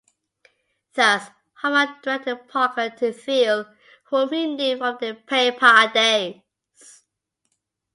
[0.95, 1.29] Thus,
[1.61, 3.71] Hoffman directed Parker to Thiel,
[4.05, 7.03] whom he knew from their PayPal days.